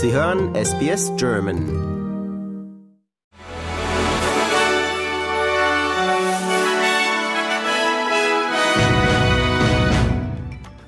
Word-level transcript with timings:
Sie 0.00 0.12
hören 0.12 0.54
SBS 0.54 1.10
German. 1.16 1.58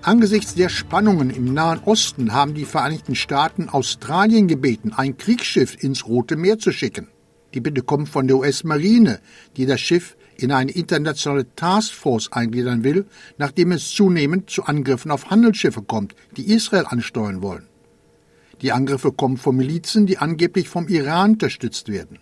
Angesichts 0.02 0.54
der 0.54 0.68
Spannungen 0.68 1.30
im 1.30 1.52
Nahen 1.52 1.80
Osten 1.86 2.32
haben 2.32 2.54
die 2.54 2.64
Vereinigten 2.64 3.16
Staaten 3.16 3.68
Australien 3.68 4.46
gebeten, 4.46 4.92
ein 4.92 5.16
Kriegsschiff 5.16 5.82
ins 5.82 6.06
Rote 6.06 6.36
Meer 6.36 6.60
zu 6.60 6.70
schicken. 6.70 7.08
Die 7.52 7.60
Bitte 7.60 7.82
kommt 7.82 8.08
von 8.08 8.28
der 8.28 8.36
US-Marine, 8.36 9.18
die 9.56 9.66
das 9.66 9.80
Schiff 9.80 10.16
in 10.36 10.52
eine 10.52 10.70
internationale 10.70 11.52
Taskforce 11.56 12.30
eingliedern 12.30 12.84
will, 12.84 13.06
nachdem 13.38 13.72
es 13.72 13.90
zunehmend 13.90 14.50
zu 14.50 14.66
Angriffen 14.66 15.10
auf 15.10 15.30
Handelsschiffe 15.30 15.82
kommt, 15.82 16.14
die 16.36 16.52
Israel 16.52 16.84
ansteuern 16.86 17.42
wollen. 17.42 17.69
Die 18.62 18.72
Angriffe 18.72 19.12
kommen 19.12 19.36
von 19.36 19.56
Milizen, 19.56 20.06
die 20.06 20.18
angeblich 20.18 20.68
vom 20.68 20.88
Iran 20.88 21.32
unterstützt 21.32 21.88
werden. 21.88 22.18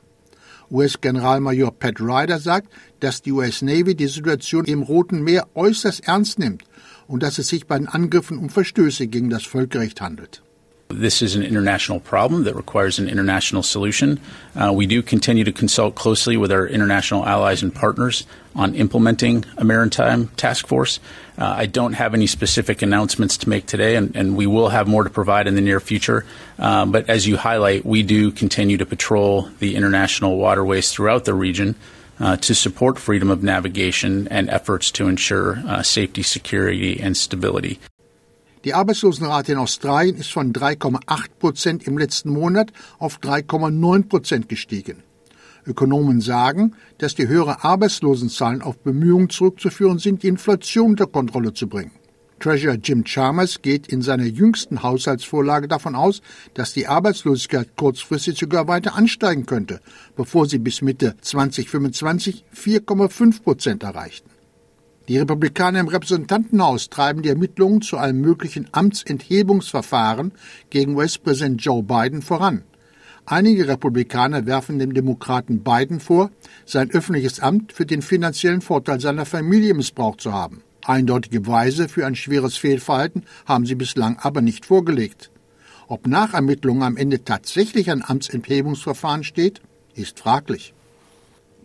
US-Generalmajor 0.71 1.73
Pat 1.73 2.01
Ryder 2.01 2.39
sagt, 2.39 2.73
dass 3.01 3.23
die 3.23 3.33
US 3.33 3.63
Navy 3.63 3.95
die 3.95 4.07
Situation 4.07 4.65
im 4.67 4.83
Roten 4.83 5.23
Meer 5.23 5.49
äußerst 5.55 6.07
ernst 6.07 6.39
nimmt 6.39 6.63
und 7.07 7.23
dass 7.23 7.39
es 7.39 7.49
sich 7.49 7.67
bei 7.67 7.79
den 7.79 7.89
Angriffen 7.89 8.39
um 8.39 8.51
Verstöße 8.51 9.07
gegen 9.07 9.31
das 9.31 9.45
Völkerrecht 9.45 10.01
handelt. 10.01 10.43
This 10.91 11.21
is 11.21 11.37
an 11.37 11.43
international 11.43 12.01
problem 12.01 12.45
that 12.45 12.57
requires 12.57 12.99
an 12.99 13.11
international 13.11 13.63
solution. 13.63 14.19
Uh, 14.57 14.73
we 14.73 14.87
do 14.87 15.03
continue 15.03 15.45
to 15.45 15.53
consult 15.53 15.95
closely 15.95 16.39
with 16.39 16.51
our 16.51 16.67
international 16.67 17.27
allies 17.27 17.63
and 17.63 17.75
partners 17.75 18.25
on 18.57 18.75
implementing 18.75 19.45
a 19.59 19.65
maritime 19.65 20.29
task 20.29 20.67
force. 20.67 20.99
Uh, 21.37 21.45
I 21.45 21.67
don't 21.67 21.93
have 21.93 22.15
any 22.15 22.27
specific 22.27 22.81
announcements 22.81 23.37
to 23.39 23.51
make 23.51 23.67
today, 23.67 23.97
and, 23.97 24.17
and 24.17 24.35
we 24.35 24.47
will 24.47 24.71
have 24.71 24.89
more 24.89 25.05
to 25.05 25.11
provide 25.11 25.47
in 25.47 25.57
the 25.57 25.61
near 25.61 25.79
future. 25.79 26.25
Uh, 26.59 26.87
but 26.87 27.11
as 27.11 27.27
you 27.27 27.37
highlight, 27.37 27.85
we 27.85 28.03
do 28.03 28.33
continue 28.33 28.79
to 28.79 28.87
patrol 28.87 29.43
the 29.59 29.77
international 29.77 30.39
waterways 30.39 30.91
throughout 30.91 31.27
the 31.27 31.35
region. 31.35 31.75
Uh, 32.21 32.37
to 32.37 32.53
support 32.53 32.99
freedom 32.99 33.31
of 33.31 33.45
navigation 33.45 34.27
and 34.27 34.51
efforts 34.51 34.91
to 34.91 35.07
ensure 35.07 35.59
uh, 35.69 35.85
safety, 35.85 36.25
security, 36.25 36.99
and 36.99 37.17
stability. 37.17 37.79
Die 38.65 38.75
Arbeitslosenrate 38.75 39.53
in 39.53 39.59
Australien 39.59 40.17
ist 40.17 40.33
von 40.33 40.53
3,8 40.53 41.29
Prozent 41.39 41.87
im 41.87 41.97
letzten 41.97 42.31
Monat 42.31 42.73
auf 42.99 43.19
3,9 43.21 44.09
Prozent 44.09 44.49
gestiegen. 44.49 45.05
Ökonomen 45.65 46.21
sagen, 46.21 46.75
dass 46.99 47.15
die 47.15 47.29
höheren 47.29 47.57
Arbeitslosenzahlen 47.61 48.63
auf 48.63 48.79
Bemühungen 48.79 49.31
zurückzuführen 49.31 49.99
sind, 49.99 50.23
die 50.23 50.29
Inflation 50.29 50.91
unter 50.91 51.07
Kontrolle 51.07 51.53
zu 51.53 51.69
bringen. 51.69 51.93
Treasurer 52.41 52.79
Jim 52.83 53.05
Chalmers 53.05 53.63
geht 53.63 53.89
in 53.89 54.01
seiner 54.01 54.25
jüngsten 54.25 54.83
Haushaltsvorlage 54.83 55.69
davon 55.69 55.95
aus, 55.95 56.23
dass 56.55 56.73
die 56.73 56.87
Arbeitslosigkeit 56.87 57.77
kurzfristig 57.77 58.39
sogar 58.39 58.69
weiter 58.69 58.95
ansteigen 58.95 59.45
könnte, 59.45 59.81
bevor 60.17 60.47
sie 60.47 60.59
bis 60.59 60.81
Mitte 60.83 61.17
2025 61.21 62.45
4,5 62.55 63.43
Prozent 63.43 63.83
erreichten. 63.83 64.31
Die 65.09 65.17
Republikaner 65.17 65.81
im 65.81 65.89
Repräsentantenhaus 65.89 66.91
treiben 66.91 67.23
die 67.23 67.31
Ermittlungen 67.31 67.81
zu 67.81 67.97
einem 67.97 68.21
möglichen 68.21 68.69
Amtsenthebungsverfahren 68.73 70.33
gegen 70.69 70.97
US-Präsident 70.97 71.65
Joe 71.65 71.83
Biden 71.83 72.21
voran. 72.21 72.65
Einige 73.25 73.67
Republikaner 73.69 74.45
werfen 74.45 74.79
dem 74.79 74.93
Demokraten 74.93 75.63
Biden 75.63 76.01
vor, 76.01 76.31
sein 76.67 76.91
öffentliches 76.91 77.41
Amt 77.41 77.73
für 77.73 77.87
den 77.87 78.03
finanziellen 78.03 78.61
Vorteil 78.61 79.01
seiner 79.01 79.25
Familie 79.25 79.73
missbraucht 79.73 80.21
zu 80.21 80.35
haben. 80.35 80.63
Eindeutige 80.85 81.41
Beweise 81.41 81.89
für 81.89 82.07
ein 82.07 82.15
schweres 82.15 82.59
Fehlverhalten 82.59 83.25
haben 83.47 83.65
sie 83.65 83.77
bislang 83.77 84.19
aber 84.19 84.43
nicht 84.43 84.67
vorgelegt. 84.67 85.31
Ob 85.87 86.07
nach 86.07 86.35
Ermittlungen 86.35 86.83
am 86.83 86.99
Ende 86.99 87.25
tatsächlich 87.25 87.91
ein 87.91 88.05
Amtsenthebungsverfahren 88.05 89.25
steht, 89.25 89.63
ist 89.95 90.21
fraglich. 90.21 90.75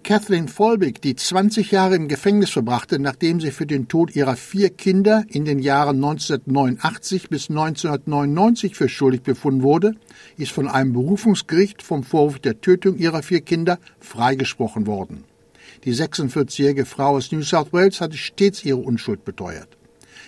Kathleen 0.03 0.49
Folbig, 0.49 1.01
die 1.01 1.15
20 1.15 1.71
Jahre 1.71 1.95
im 1.95 2.09
Gefängnis 2.09 2.49
verbrachte, 2.49 2.99
nachdem 2.99 3.39
sie 3.39 3.51
für 3.51 3.65
den 3.65 3.87
Tod 3.87 4.13
ihrer 4.13 4.35
vier 4.35 4.69
Kinder 4.69 5.23
in 5.29 5.45
den 5.45 5.59
Jahren 5.59 5.95
1989 5.95 7.29
bis 7.29 7.49
1999 7.49 8.75
für 8.75 8.89
schuldig 8.89 9.21
befunden 9.21 9.63
wurde, 9.63 9.93
ist 10.35 10.51
von 10.51 10.67
einem 10.67 10.91
Berufungsgericht 10.91 11.81
vom 11.81 12.03
Vorwurf 12.03 12.39
der 12.39 12.59
Tötung 12.59 12.97
ihrer 12.97 13.23
vier 13.23 13.39
Kinder 13.39 13.79
freigesprochen 13.99 14.87
worden. 14.87 15.23
Die 15.85 15.93
46-jährige 15.93 16.85
Frau 16.85 17.15
aus 17.15 17.31
New 17.31 17.41
South 17.41 17.71
Wales 17.71 18.01
hatte 18.01 18.17
stets 18.17 18.65
ihre 18.65 18.79
Unschuld 18.79 19.23
beteuert. 19.23 19.77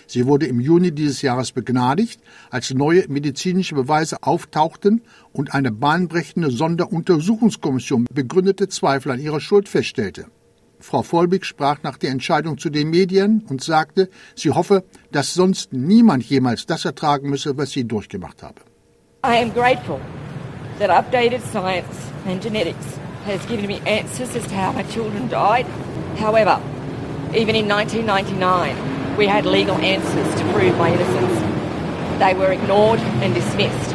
Sie 0.06 0.26
wurde 0.26 0.46
im 0.46 0.60
Juni 0.60 0.92
dieses 0.92 1.22
Jahres 1.22 1.52
begnadigt, 1.52 2.20
als 2.50 2.72
neue 2.72 3.08
medizinische 3.08 3.74
Beweise 3.74 4.22
auftauchten 4.22 5.02
und 5.32 5.52
eine 5.54 5.72
bahnbrechende 5.72 6.50
Sonderuntersuchungskommission 6.50 8.06
begründete 8.12 8.68
Zweifel 8.68 9.12
an 9.12 9.20
ihrer 9.20 9.40
Schuld 9.40 9.68
feststellte. 9.68 10.26
Frau 10.78 11.02
Volbig 11.02 11.44
sprach 11.44 11.82
nach 11.82 11.96
der 11.96 12.10
Entscheidung 12.10 12.58
zu 12.58 12.70
den 12.70 12.90
Medien 12.90 13.42
und 13.48 13.62
sagte, 13.62 14.08
sie 14.34 14.50
hoffe, 14.50 14.84
dass 15.10 15.34
sonst 15.34 15.72
niemand 15.72 16.22
jemals 16.24 16.66
das 16.66 16.84
ertragen 16.84 17.30
müsse, 17.30 17.56
was 17.56 17.70
sie 17.70 17.84
durchgemacht 17.84 18.42
habe. 18.42 18.60
I 19.24 19.42
am 19.42 19.52
grateful 19.52 19.98
that 20.78 20.90
updated 20.90 21.42
science 21.50 22.12
and 22.28 22.40
genetics 22.40 22.86
has 23.26 23.44
given 23.48 23.66
me 23.66 23.80
answers 23.86 24.36
as 24.36 24.44
to 24.44 24.54
how 24.54 24.72
my 24.72 24.84
children 24.84 25.28
died. 25.28 25.66
However, 26.20 26.60
even 27.34 27.56
in 27.56 27.66
1999, 27.68 28.95
we 29.16 29.26
had 29.26 29.46
legal 29.46 29.76
answers 29.76 30.40
to 30.40 30.52
prove 30.52 30.76
my 30.76 30.92
innocence. 30.92 32.18
They 32.18 32.34
were 32.34 32.52
ignored 32.52 33.00
and 33.22 33.34
dismissed. 33.34 33.94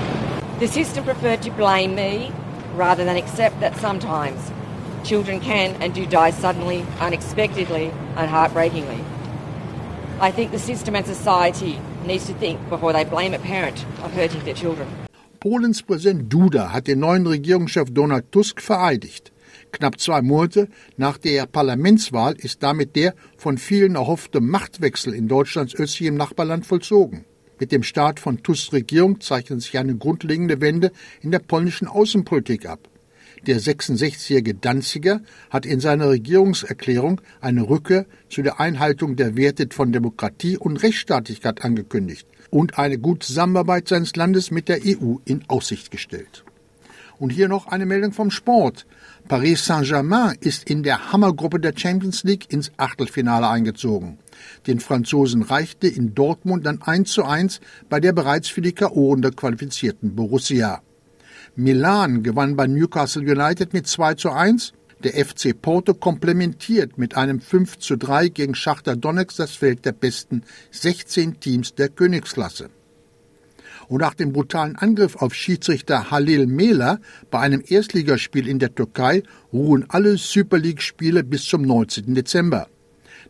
The 0.60 0.68
system 0.68 1.04
preferred 1.04 1.44
to 1.44 1.52
blame 1.52 1.96
me 1.96 2.32
rather 2.76 3.06
than 3.06 3.18
accept 3.18 3.60
that 3.60 3.76
sometimes 3.78 4.52
children 5.04 5.40
can 5.40 5.80
and 5.82 5.94
do 5.94 6.06
die 6.06 6.32
suddenly, 6.32 6.86
unexpectedly, 7.00 7.92
and 8.16 8.30
heartbreakingly. 8.30 9.04
I 10.20 10.32
think 10.32 10.52
the 10.52 10.60
system 10.60 10.96
and 10.96 11.06
society 11.06 11.80
needs 12.06 12.26
to 12.28 12.34
think 12.34 12.60
before 12.70 12.94
they 12.94 13.04
blame 13.04 13.34
a 13.34 13.40
parent 13.40 13.86
of 14.04 14.14
hurting 14.14 14.44
their 14.44 14.56
children. 14.56 14.88
Polens 15.40 15.82
Präsident 15.82 16.30
Duda 16.30 16.72
hat 16.72 16.88
den 16.88 17.00
neuen 17.00 17.26
Regierungschef 17.26 17.90
Donald 17.92 18.32
Tusk 18.32 18.62
vereidigt. 18.62 19.32
Knapp 19.72 20.00
zwei 20.00 20.22
Monate 20.22 20.68
nach 20.98 21.18
der 21.18 21.46
Parlamentswahl 21.46 22.36
ist 22.38 22.62
damit 22.64 22.96
der 22.96 23.16
von 23.38 23.58
vielen 23.58 23.96
erhoffte 23.96 24.42
Machtwechsel 24.42 25.14
in 25.14 25.28
Deutschlands 25.28 25.76
östlichem 25.76 26.16
Nachbarland 26.16 26.66
vollzogen. 26.66 27.26
Mit 27.60 27.72
dem 27.72 27.84
Start 27.84 28.20
von 28.20 28.42
Tusks 28.42 28.74
Regierung 28.74 29.22
zeichnet 29.22 29.62
sich 29.62 29.78
eine 29.78 29.96
grundlegende 29.96 30.62
Wende 30.62 30.92
in 31.22 31.32
der 31.32 31.40
polnischen 31.40 31.88
Außenpolitik 31.88 32.66
ab. 32.66 32.90
Der 33.48 33.60
66-jährige 33.60 34.54
Danziger 34.54 35.22
hat 35.50 35.66
in 35.66 35.80
seiner 35.80 36.10
Regierungserklärung 36.10 37.22
eine 37.40 37.68
Rückkehr 37.68 38.06
zu 38.30 38.44
der 38.44 38.60
Einhaltung 38.60 39.16
der 39.16 39.36
Werte 39.36 39.68
von 39.72 39.92
Demokratie 39.92 40.58
und 40.58 40.84
Rechtsstaatlichkeit 40.84 41.64
angekündigt 41.64 42.28
und 42.52 42.78
eine 42.78 43.00
gute 43.00 43.26
Zusammenarbeit 43.26 43.88
seines 43.88 44.16
Landes 44.16 44.52
mit 44.52 44.68
der 44.68 44.82
EU 44.86 45.16
in 45.26 45.44
Aussicht 45.48 45.90
gestellt. 45.90 46.44
Und 47.22 47.30
hier 47.30 47.48
noch 47.48 47.68
eine 47.68 47.86
Meldung 47.86 48.14
vom 48.14 48.32
Sport. 48.32 48.88
Paris 49.28 49.64
Saint-Germain 49.64 50.36
ist 50.40 50.68
in 50.68 50.82
der 50.82 51.12
Hammergruppe 51.12 51.60
der 51.60 51.74
Champions 51.78 52.24
League 52.24 52.52
ins 52.52 52.72
Achtelfinale 52.78 53.48
eingezogen. 53.48 54.18
Den 54.66 54.80
Franzosen 54.80 55.44
reichte 55.44 55.88
in 55.88 56.16
Dortmund 56.16 56.66
dann 56.66 56.82
1 56.82 57.12
zu 57.12 57.24
1 57.24 57.62
bei 57.90 58.00
der 58.00 58.12
bereits 58.14 58.48
für 58.48 58.62
die 58.62 58.72
K.O.-Runde 58.74 59.36
qualifizierten 59.36 60.16
Borussia. 60.16 60.82
Milan 61.56 62.24
gewann 62.24 62.56
bei 62.56 62.66
Newcastle 62.66 63.22
United 63.22 63.72
mit 63.72 63.86
2 63.86 64.16
zu 64.16 64.32
1. 64.32 64.74
Der 65.04 65.24
FC 65.24 65.54
Porto 65.62 65.94
komplementiert 65.94 66.98
mit 66.98 67.16
einem 67.18 67.40
5 67.40 67.78
zu 67.78 67.98
3 67.98 68.30
gegen 68.30 68.56
Schachter 68.56 68.96
Donetsk 68.96 69.38
das 69.38 69.52
Feld 69.52 69.86
der 69.86 69.92
besten 69.92 70.42
16 70.72 71.40
Teams 71.40 71.76
der 71.76 71.90
Königsklasse 71.90 72.72
und 73.92 74.00
nach 74.00 74.14
dem 74.14 74.32
brutalen 74.32 74.78
Angriff 74.78 75.18
auf 75.18 75.34
Schiedsrichter 75.34 76.12
Halil 76.12 76.48
Mela 76.48 77.00
bei 77.30 77.40
einem 77.40 77.62
Erstligaspiel 77.68 78.48
in 78.48 78.58
der 78.58 78.74
Türkei 78.74 79.22
ruhen 79.52 79.86
alle 79.90 80.16
Super 80.16 80.58
League-Spiele 80.58 81.26
bis 81.26 81.44
zum 81.44 81.64
19. 81.64 82.16
Dezember. 82.16 82.68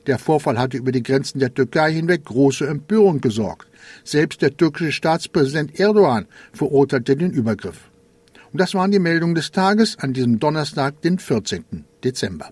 Der 0.05 0.19
Vorfall 0.19 0.59
hatte 0.59 0.77
über 0.77 0.91
die 0.91 1.01
Grenzen 1.01 1.39
der 1.39 1.51
Türkei 1.51 1.91
hinweg 1.93 2.25
große 2.25 2.67
Empörung 2.67 3.21
gesorgt. 3.21 3.67
Selbst 4.03 4.43
der 4.43 4.55
türkische 4.55 4.91
Staatspräsident 4.91 5.79
Erdogan 5.79 6.27
verurteilte 6.53 7.15
den 7.15 7.31
Übergriff. 7.31 7.89
Und 8.53 8.61
das 8.61 8.75
waren 8.75 8.91
die 8.91 8.99
Meldungen 8.99 9.33
des 9.33 9.51
Tages 9.51 9.97
an 9.97 10.13
diesem 10.13 10.39
Donnerstag, 10.39 11.01
den 11.01 11.17
14. 11.17 11.85
Dezember. 12.03 12.51